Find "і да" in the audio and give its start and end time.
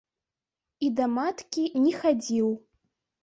0.87-1.05